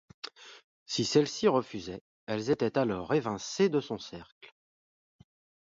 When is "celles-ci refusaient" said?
1.05-2.01